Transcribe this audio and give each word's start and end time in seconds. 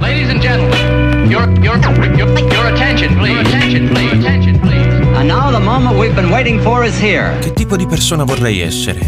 Ladies 0.00 0.28
and 0.28 0.40
gentlemen, 0.42 1.30
your, 1.30 1.48
your, 1.62 1.78
your, 1.78 2.28
your 2.52 2.66
attention, 2.66 3.16
please. 3.16 3.32
Your 3.32 3.40
attention, 3.40 3.88
please. 3.88 4.12
Attention, 4.18 4.60
please. 4.60 5.16
And 5.16 5.28
now 5.28 5.50
the 5.50 5.60
moment 5.60 5.96
we've 5.96 6.14
been 6.14 6.30
waiting 6.30 6.60
for 6.60 6.84
is 6.84 7.00
here. 7.00 7.38
Che 7.40 7.54
tipo 7.54 7.76
di 7.76 7.86
persona 7.86 8.24
vorrei 8.24 8.60
essere? 8.60 9.00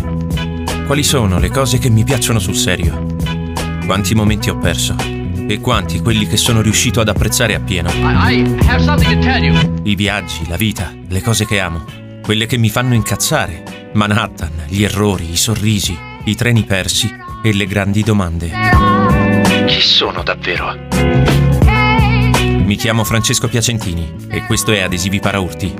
Quali 0.86 1.02
sono 1.02 1.39
le 1.39 1.50
cose 1.50 1.77
che 1.79 1.91
mi 1.91 2.04
piacciono 2.04 2.39
sul 2.39 2.54
serio? 2.54 3.07
Quanti 3.84 4.14
momenti 4.14 4.48
ho 4.48 4.57
perso? 4.57 4.96
E 5.48 5.61
quanti 5.61 6.00
quelli 6.00 6.27
che 6.27 6.39
sono 6.39 6.62
riuscito 6.62 7.00
ad 7.00 7.09
apprezzare 7.09 7.54
appieno? 7.54 7.91
I, 7.91 8.41
I 8.41 8.59
have 8.66 8.82
something 8.82 9.18
to 9.18 9.23
tell 9.23 9.43
you. 9.43 9.54
I 9.82 9.95
viaggi, 9.95 10.48
la 10.48 10.57
vita, 10.57 10.91
le 11.09 11.20
cose 11.20 11.45
che 11.45 11.61
amo, 11.61 11.84
quelle 12.23 12.46
che 12.46 12.57
mi 12.57 12.70
fanno 12.70 12.95
incazzare. 12.95 13.91
Manhattan, 13.93 14.64
gli 14.68 14.84
errori, 14.84 15.30
i 15.30 15.36
sorrisi, 15.36 15.99
i 16.25 16.35
treni 16.35 16.63
persi 16.63 17.13
e 17.43 17.53
le 17.53 17.67
grandi 17.67 18.03
domande. 18.03 18.50
Chi 19.67 19.80
sono 19.80 20.22
davvero? 20.22 20.75
Mi 22.64 22.77
chiamo 22.77 23.04
Francesco 23.04 23.49
Piacentini 23.49 24.14
e 24.29 24.46
questo 24.46 24.72
è 24.72 24.80
Adesivi 24.80 25.21
Paraurti. 25.21 25.75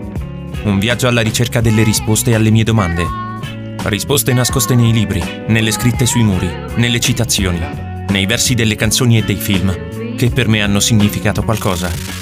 Un 0.65 0.79
viaggio 0.79 1.09
alla 1.09 1.23
ricerca 1.23 1.61
delle 1.61 1.85
risposte 1.85 2.35
alle 2.35 2.51
mie 2.51 2.65
domande. 2.65 3.07
Risposte 3.85 4.33
nascoste 4.33 4.75
nei 4.75 4.93
libri, 4.93 5.23
nelle 5.47 5.71
scritte 5.71 6.07
sui 6.07 6.23
muri, 6.23 6.49
nelle 6.75 7.01
citazioni, 7.01 7.61
nei 8.09 8.27
versi 8.27 8.55
delle 8.55 8.75
canzoni 8.75 9.19
e 9.19 9.25
dei 9.25 9.37
film, 9.37 10.17
che 10.17 10.31
per 10.31 10.49
me 10.49 10.63
hanno 10.63 10.81
significato 10.81 11.43
qualcosa. 11.43 12.22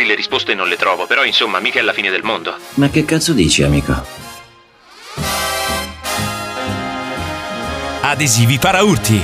Magari 0.00 0.06
le 0.06 0.14
risposte 0.14 0.54
non 0.54 0.66
le 0.66 0.76
trovo, 0.76 1.06
però 1.06 1.24
insomma, 1.24 1.60
mica 1.60 1.78
è 1.78 1.82
la 1.82 1.92
fine 1.92 2.08
del 2.08 2.22
mondo. 2.22 2.56
Ma 2.74 2.88
che 2.88 3.04
cazzo 3.04 3.34
dici, 3.34 3.62
amico? 3.62 3.92
Adesivi 8.00 8.58
Paraurti! 8.58 9.22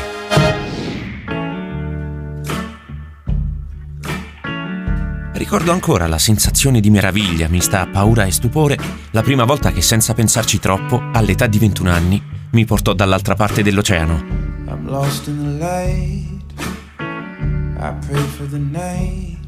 Ricordo 5.33 5.73
ancora 5.73 6.07
la 6.07 6.19
sensazione 6.19 6.81
di 6.81 6.91
meraviglia 6.91 7.49
mista 7.49 7.81
a 7.81 7.87
paura 7.87 8.25
e 8.25 8.33
stupore 8.33 8.77
la 9.13 9.23
prima 9.23 9.45
volta 9.45 9.73
che 9.73 9.81
senza 9.81 10.13
pensarci 10.13 10.59
troppo, 10.59 11.09
all'età 11.13 11.47
di 11.47 11.59
21 11.59 11.91
anni, 11.91 12.23
mi 12.51 12.65
portò 12.67 12.93
dall'altra 12.93 13.35
parte 13.35 13.63
dell'oceano. 13.63 14.25
I'm 14.67 14.87
lost 14.89 15.27
in 15.29 15.59
the 15.59 15.65
light. 15.65 16.53
I 17.79 17.95
pray 18.07 18.23
for 18.37 18.47
the 18.49 18.59
night. 18.59 19.46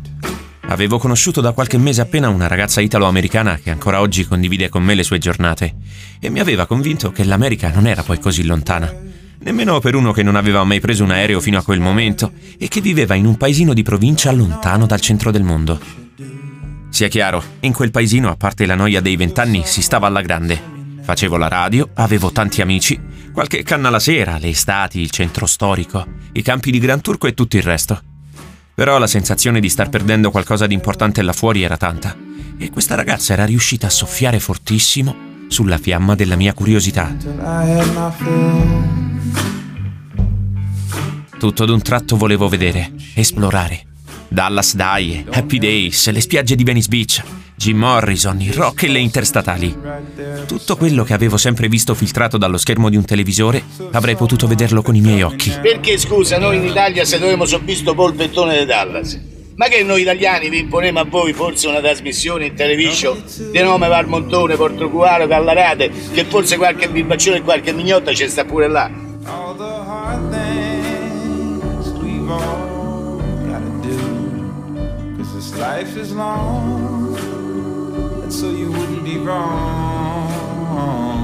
Avevo 0.69 0.99
conosciuto 0.99 1.41
da 1.41 1.53
qualche 1.53 1.79
mese 1.79 2.01
appena 2.01 2.29
una 2.29 2.47
ragazza 2.47 2.81
italo-americana 2.81 3.59
che 3.63 3.71
ancora 3.71 4.01
oggi 4.01 4.27
condivide 4.27 4.69
con 4.69 4.83
me 4.83 4.95
le 4.95 5.03
sue 5.03 5.19
giornate 5.19 5.75
e 6.21 6.31
mi 6.31 6.41
aveva 6.41 6.67
convinto 6.67 7.11
che 7.11 7.25
l'America 7.25 7.71
non 7.71 7.87
era 7.87 8.03
poi 8.03 8.19
così 8.19 8.45
lontana 8.45 9.09
nemmeno 9.41 9.81
per 9.81 9.95
uno 9.95 10.13
che 10.13 10.23
non 10.23 10.37
aveva 10.37 10.65
mai 10.65 10.81
preso 10.81 11.05
un 11.05 11.11
aereo 11.11 11.41
fino 11.41 11.59
a 11.59 11.63
quel 11.63 11.81
momento 11.81 12.33
e 12.59 12.69
che 12.69 12.81
viveva 12.81 13.15
in 13.15 13.27
un 13.27 13.37
paesino 13.37 13.73
di 13.73 13.83
provincia 13.83 14.33
lontano 14.33 14.87
dal 14.87 15.01
centro 15.01 15.31
del 15.31 15.43
mondo. 15.43 15.81
Sia 16.91 17.09
chiaro, 17.09 17.43
in 17.61 17.73
quel 17.73 17.91
paesino, 17.91 18.31
a 18.31 18.37
parte 18.37 18.67
la 18.67 18.75
noia 18.75 19.01
dei 19.01 19.17
vent'anni, 19.17 19.63
si 19.65 19.83
stava 19.83 20.07
alla 20.07 20.23
grande. 20.23 20.77
Facevo 21.03 21.37
la 21.37 21.49
radio, 21.49 21.89
avevo 21.95 22.33
tanti 22.33 22.61
amici, 22.61 23.01
qualche 23.33 23.63
canna 23.63 23.91
la 23.91 24.01
sera, 24.01 24.39
le 24.39 24.49
estati, 24.49 25.01
il 25.01 25.11
centro 25.11 25.47
storico, 25.47 26.05
i 26.33 26.43
campi 26.43 26.71
di 26.71 26.79
Gran 26.79 27.01
Turco 27.01 27.27
e 27.27 27.35
tutto 27.35 27.57
il 27.57 27.63
resto. 27.63 28.03
Però 28.79 28.97
la 28.98 29.09
sensazione 29.09 29.59
di 29.59 29.69
star 29.69 29.89
perdendo 29.89 30.31
qualcosa 30.31 30.69
di 30.69 30.73
importante 30.73 31.21
là 31.23 31.33
fuori 31.33 31.65
era 31.65 31.77
tanta, 31.77 32.17
e 32.57 32.71
questa 32.71 32.95
ragazza 32.95 33.33
era 33.33 33.45
riuscita 33.45 33.89
a 33.89 33.91
soffiare 33.91 34.39
fortissimo 34.39 35.17
sulla 35.48 35.79
fiamma 35.79 36.15
della 36.15 36.37
mia 36.37 36.55
curiosità. 36.55 37.12
Tutto 41.37 41.65
d'un 41.65 41.83
tratto 41.83 42.17
volevo 42.17 42.47
vedere, 42.49 42.93
esplorare. 43.15 43.84
Dallas 44.28 44.77
Dye, 44.77 45.25
Happy 45.28 45.59
Days, 45.59 46.09
le 46.10 46.21
spiagge 46.21 46.55
di 46.55 46.62
Venice 46.62 46.89
Beach, 46.89 47.22
Jim 47.59 47.77
Morrison, 47.77 48.41
il 48.41 48.53
rock 48.53 48.85
e 48.85 48.89
le 48.89 49.01
interstatali. 49.01 49.77
Tutto 50.47 50.77
quello 50.77 51.03
che 51.03 51.13
avevo 51.13 51.37
sempre 51.37 51.67
visto 51.67 51.93
filtrato 51.93 52.39
dallo 52.39 52.57
schermo 52.57 52.89
di 52.89 52.97
un 52.97 53.05
televisore, 53.05 53.65
avrei 53.91 54.15
potuto 54.15 54.47
vederlo 54.47 54.81
con 54.81 54.95
i 54.95 55.01
miei 55.01 55.23
occhi. 55.23 55.51
Perché 55.61 55.99
scusa, 55.99 56.39
noi 56.39 56.59
in 56.59 56.67
Italia 56.67 57.05
se 57.05 57.19
dovevamo 57.19 57.45
visto 57.65 57.95
polpettone 57.95 58.61
di 58.61 58.65
Dallas? 58.65 59.21
Ma 59.57 59.67
che 59.67 59.83
noi 59.83 60.03
italiani 60.03 60.49
vi 60.49 60.61
imponemo 60.61 61.01
a 61.01 61.05
voi 61.05 61.33
forse 61.33 61.67
una 61.67 61.81
trasmissione 61.81 62.47
in 62.47 62.55
television 62.55 63.21
di 63.51 63.59
nome 63.59 63.89
Valmontone, 63.89 64.55
Portocuaro, 64.55 65.27
Gallarate, 65.27 65.91
che 66.13 66.25
forse 66.27 66.57
qualche 66.57 66.89
birbaccione 66.89 67.39
e 67.39 67.43
qualche 67.43 67.73
mignotta 67.73 68.15
ci 68.15 68.29
sta 68.29 68.45
pure 68.45 68.69
là? 68.69 68.89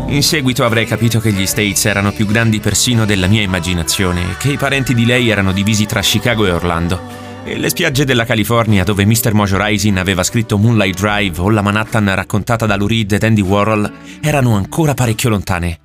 In 0.09 0.23
seguito 0.23 0.65
avrei 0.65 0.87
capito 0.87 1.21
che 1.21 1.33
gli 1.33 1.47
States 1.47 1.85
erano 1.87 2.13
più 2.13 2.27
grandi 2.27 2.61
persino 2.61 3.05
della 3.05 3.27
mia 3.27 3.43
immaginazione 3.43 4.31
e 4.31 4.37
che 4.39 4.53
i 4.53 4.57
parenti 4.57 4.95
di 4.95 5.05
lei 5.05 5.29
erano 5.29 5.53
divisi 5.53 5.87
tra 5.87 6.01
Chicago 6.01 6.47
e 6.47 6.51
Orlando 6.51 7.25
e 7.45 7.59
le 7.59 7.69
spiagge 7.69 8.05
della 8.05 8.25
California 8.25 8.85
dove 8.85 9.05
Mr. 9.05 9.35
Mojo 9.35 9.63
Rising 9.63 9.99
aveva 9.99 10.23
scritto 10.23 10.57
Moonlight 10.57 10.99
Drive 10.99 11.41
o 11.41 11.51
la 11.51 11.61
Manhattan 11.61 12.15
raccontata 12.15 12.65
da 12.65 12.77
Lou 12.77 12.87
Reed 12.87 13.13
ed 13.13 13.23
Andy 13.23 13.43
Warhol 13.43 13.93
erano 14.23 14.57
ancora 14.57 14.95
parecchio 14.95 15.29
lontane. 15.29 15.81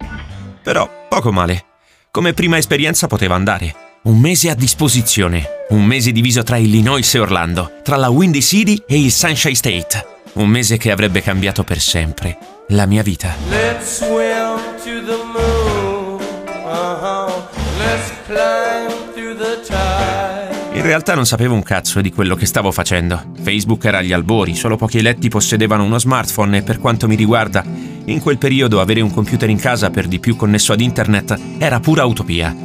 Però 0.63 0.89
poco 1.09 1.31
male. 1.31 1.65
Come 2.11 2.33
prima 2.33 2.57
esperienza 2.57 3.07
poteva 3.07 3.35
andare. 3.35 3.75
Un 4.03 4.19
mese 4.19 4.49
a 4.49 4.55
disposizione. 4.55 5.43
Un 5.69 5.83
mese 5.83 6.11
diviso 6.11 6.41
tra 6.43 6.57
Illinois 6.57 7.13
e 7.13 7.19
Orlando, 7.19 7.73
tra 7.83 7.97
la 7.97 8.09
Windy 8.09 8.41
City 8.41 8.81
e 8.87 8.99
il 8.99 9.11
Sunshine 9.11 9.55
State. 9.55 10.18
Un 10.39 10.47
mese 10.47 10.77
che 10.77 10.89
avrebbe 10.89 11.21
cambiato 11.21 11.65
per 11.65 11.81
sempre 11.81 12.37
la 12.69 12.85
mia 12.85 13.03
vita. 13.03 13.35
Let's 13.49 13.97
swim 13.97 14.55
to 14.85 15.03
the 15.05 15.19
moon. 15.33 16.21
Uh-huh. 16.63 17.29
Let's 17.77 18.13
climb 18.25 19.11
through 19.13 19.37
the 19.37 19.59
tide. 19.67 20.77
In 20.77 20.81
realtà 20.81 21.13
non 21.13 21.25
sapevo 21.25 21.55
un 21.55 21.61
cazzo 21.61 21.99
di 21.99 22.13
quello 22.13 22.35
che 22.35 22.45
stavo 22.45 22.71
facendo. 22.71 23.33
Facebook 23.41 23.83
era 23.83 23.97
agli 23.97 24.13
albori, 24.13 24.55
solo 24.55 24.77
pochi 24.77 24.99
eletti 24.99 25.27
possedevano 25.27 25.83
uno 25.83 25.99
smartphone 25.99 26.59
e 26.59 26.61
per 26.61 26.79
quanto 26.79 27.09
mi 27.09 27.15
riguarda, 27.15 27.61
in 28.05 28.21
quel 28.21 28.37
periodo 28.37 28.79
avere 28.79 29.01
un 29.01 29.11
computer 29.11 29.49
in 29.49 29.59
casa 29.59 29.89
per 29.89 30.07
di 30.07 30.19
più 30.19 30.37
connesso 30.37 30.71
ad 30.71 30.79
internet 30.79 31.37
era 31.57 31.81
pura 31.81 32.05
utopia. 32.05 32.55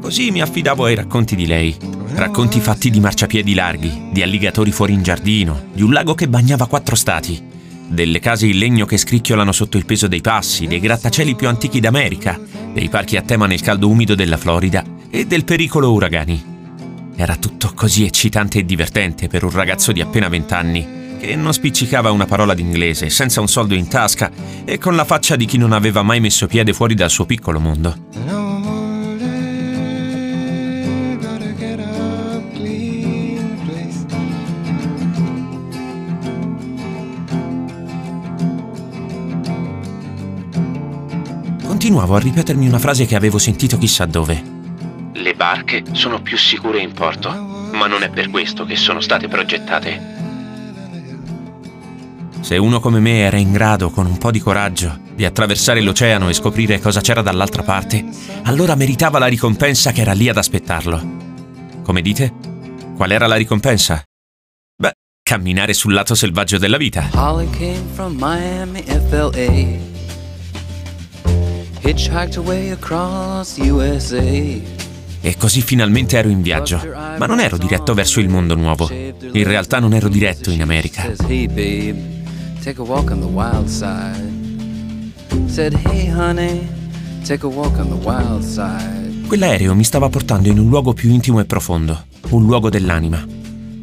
Così 0.00 0.32
mi 0.32 0.42
affidavo 0.42 0.86
ai 0.86 0.96
racconti 0.96 1.36
di 1.36 1.46
lei. 1.46 1.93
Racconti 2.16 2.60
fatti 2.60 2.90
di 2.90 3.00
marciapiedi 3.00 3.54
larghi, 3.54 4.08
di 4.12 4.22
alligatori 4.22 4.70
fuori 4.70 4.92
in 4.92 5.02
giardino, 5.02 5.64
di 5.72 5.82
un 5.82 5.92
lago 5.92 6.14
che 6.14 6.28
bagnava 6.28 6.68
quattro 6.68 6.94
stati, 6.94 7.42
delle 7.88 8.20
case 8.20 8.46
in 8.46 8.56
legno 8.56 8.86
che 8.86 8.96
scricchiolano 8.96 9.50
sotto 9.50 9.76
il 9.76 9.84
peso 9.84 10.06
dei 10.06 10.20
passi, 10.20 10.68
dei 10.68 10.78
grattacieli 10.78 11.34
più 11.34 11.48
antichi 11.48 11.80
d'America, 11.80 12.40
dei 12.72 12.88
parchi 12.88 13.16
a 13.16 13.22
tema 13.22 13.46
nel 13.46 13.60
caldo 13.60 13.88
umido 13.88 14.14
della 14.14 14.36
Florida 14.36 14.84
e 15.10 15.26
del 15.26 15.44
pericolo 15.44 15.90
uragani. 15.90 16.40
Era 17.16 17.34
tutto 17.34 17.72
così 17.74 18.04
eccitante 18.04 18.60
e 18.60 18.64
divertente 18.64 19.26
per 19.26 19.42
un 19.42 19.50
ragazzo 19.50 19.90
di 19.90 20.00
appena 20.00 20.28
vent'anni, 20.28 21.18
che 21.18 21.34
non 21.34 21.52
spiccicava 21.52 22.12
una 22.12 22.26
parola 22.26 22.54
d'inglese, 22.54 23.10
senza 23.10 23.40
un 23.40 23.48
soldo 23.48 23.74
in 23.74 23.88
tasca 23.88 24.30
e 24.64 24.78
con 24.78 24.94
la 24.94 25.04
faccia 25.04 25.34
di 25.34 25.46
chi 25.46 25.58
non 25.58 25.72
aveva 25.72 26.02
mai 26.02 26.20
messo 26.20 26.46
piede 26.46 26.72
fuori 26.72 26.94
dal 26.94 27.10
suo 27.10 27.26
piccolo 27.26 27.58
mondo. 27.58 28.43
Continuavo 41.84 42.16
a 42.16 42.18
ripetermi 42.18 42.66
una 42.66 42.78
frase 42.78 43.04
che 43.04 43.14
avevo 43.14 43.36
sentito 43.36 43.76
chissà 43.76 44.06
dove. 44.06 44.42
Le 45.12 45.34
barche 45.34 45.84
sono 45.92 46.22
più 46.22 46.38
sicure 46.38 46.80
in 46.80 46.94
porto, 46.94 47.28
ma 47.30 47.86
non 47.86 48.02
è 48.02 48.08
per 48.08 48.30
questo 48.30 48.64
che 48.64 48.74
sono 48.74 49.02
state 49.02 49.28
progettate. 49.28 50.00
Se 52.40 52.56
uno 52.56 52.80
come 52.80 53.00
me 53.00 53.18
era 53.18 53.36
in 53.36 53.52
grado, 53.52 53.90
con 53.90 54.06
un 54.06 54.16
po' 54.16 54.30
di 54.30 54.40
coraggio, 54.40 54.98
di 55.14 55.26
attraversare 55.26 55.82
l'oceano 55.82 56.30
e 56.30 56.32
scoprire 56.32 56.80
cosa 56.80 57.02
c'era 57.02 57.20
dall'altra 57.20 57.62
parte, 57.62 58.02
allora 58.44 58.74
meritava 58.76 59.18
la 59.18 59.26
ricompensa 59.26 59.92
che 59.92 60.00
era 60.00 60.14
lì 60.14 60.30
ad 60.30 60.38
aspettarlo. 60.38 61.02
Come 61.82 62.00
dite? 62.00 62.32
Qual 62.96 63.10
era 63.10 63.26
la 63.26 63.36
ricompensa? 63.36 64.02
Beh, 64.74 64.94
camminare 65.22 65.74
sul 65.74 65.92
lato 65.92 66.14
selvaggio 66.14 66.56
della 66.56 66.78
vita. 66.78 67.10
Holly 67.12 67.50
came 67.50 67.84
from 67.92 68.16
Miami, 68.18 68.82
FLA. 68.84 69.93
E 75.20 75.36
così 75.36 75.60
finalmente 75.60 76.16
ero 76.16 76.30
in 76.30 76.40
viaggio, 76.40 76.80
ma 77.18 77.26
non 77.26 77.40
ero 77.40 77.58
diretto 77.58 77.92
verso 77.92 78.20
il 78.20 78.30
mondo 78.30 78.54
nuovo. 78.54 78.88
In 78.90 79.44
realtà 79.44 79.80
non 79.80 79.92
ero 79.92 80.08
diretto 80.08 80.50
in 80.50 80.62
America. 80.62 81.12
Quell'aereo 89.26 89.74
mi 89.74 89.84
stava 89.84 90.08
portando 90.08 90.48
in 90.48 90.58
un 90.58 90.70
luogo 90.70 90.94
più 90.94 91.10
intimo 91.10 91.40
e 91.40 91.44
profondo, 91.44 92.06
un 92.30 92.46
luogo 92.46 92.70
dell'anima. 92.70 93.22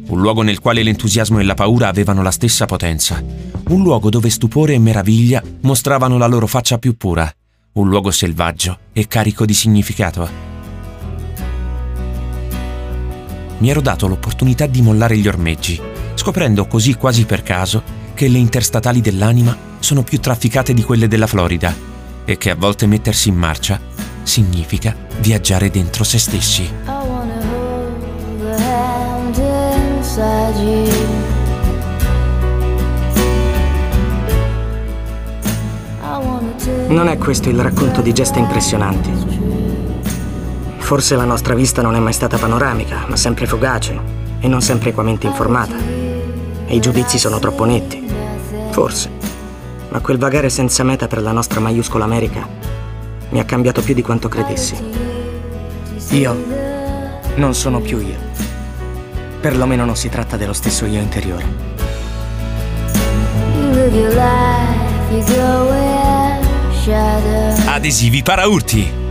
Un 0.08 0.20
luogo 0.20 0.42
nel 0.42 0.58
quale 0.58 0.82
l'entusiasmo 0.82 1.38
e 1.38 1.44
la 1.44 1.54
paura 1.54 1.86
avevano 1.86 2.22
la 2.22 2.32
stessa 2.32 2.66
potenza. 2.66 3.22
Un 3.68 3.82
luogo 3.82 4.10
dove 4.10 4.28
stupore 4.28 4.74
e 4.74 4.80
meraviglia 4.80 5.40
mostravano 5.60 6.18
la 6.18 6.26
loro 6.26 6.48
faccia 6.48 6.78
più 6.78 6.96
pura. 6.96 7.32
Un 7.74 7.88
luogo 7.88 8.10
selvaggio 8.10 8.78
e 8.92 9.06
carico 9.08 9.44
di 9.44 9.54
significato. 9.54 10.50
mi 13.62 13.70
ero 13.70 13.80
dato 13.80 14.08
l'opportunità 14.08 14.66
di 14.66 14.82
mollare 14.82 15.16
gli 15.16 15.28
ormeggi, 15.28 15.80
scoprendo 16.14 16.66
così 16.66 16.94
quasi 16.94 17.24
per 17.24 17.44
caso 17.44 17.82
che 18.12 18.26
le 18.26 18.38
interstatali 18.38 19.00
dell'anima 19.00 19.56
sono 19.78 20.02
più 20.02 20.18
trafficate 20.18 20.74
di 20.74 20.82
quelle 20.82 21.06
della 21.06 21.28
Florida 21.28 21.72
e 22.24 22.36
che 22.38 22.50
a 22.50 22.56
volte 22.56 22.86
mettersi 22.86 23.28
in 23.28 23.36
marcia 23.36 23.80
significa 24.24 24.96
viaggiare 25.20 25.70
dentro 25.70 26.02
se 26.02 26.18
stessi. 26.18 26.70
Non 36.64 37.08
è 37.08 37.18
questo 37.18 37.48
il 37.48 37.60
racconto 37.60 38.00
di 38.02 38.12
gesta 38.12 38.38
impressionanti. 38.38 39.10
Forse 40.78 41.16
la 41.16 41.24
nostra 41.24 41.54
vista 41.54 41.82
non 41.82 41.96
è 41.96 41.98
mai 41.98 42.12
stata 42.12 42.38
panoramica, 42.38 43.04
ma 43.08 43.16
sempre 43.16 43.46
fugace 43.46 43.98
e 44.38 44.46
non 44.46 44.60
sempre 44.60 44.90
equamente 44.90 45.26
informata. 45.26 45.74
E 46.66 46.74
i 46.74 46.80
giudizi 46.80 47.18
sono 47.18 47.38
troppo 47.38 47.64
netti. 47.64 48.06
Forse. 48.70 49.10
Ma 49.88 50.00
quel 50.00 50.18
vagare 50.18 50.48
senza 50.50 50.84
meta 50.84 51.08
per 51.08 51.20
la 51.22 51.32
nostra 51.32 51.60
maiuscola 51.60 52.04
America 52.04 52.46
mi 53.30 53.40
ha 53.40 53.44
cambiato 53.44 53.80
più 53.82 53.94
di 53.94 54.02
quanto 54.02 54.28
credessi. 54.28 54.76
Io 56.10 56.36
non 57.36 57.54
sono 57.54 57.80
più 57.80 57.98
io. 57.98 58.16
Perlomeno 59.40 59.84
non 59.84 59.96
si 59.96 60.08
tratta 60.08 60.36
dello 60.36 60.52
stesso 60.52 60.86
io 60.86 61.00
interiore. 61.00 61.70
Adesivi 67.68 68.22
para 68.22 68.48
urti 68.48 69.01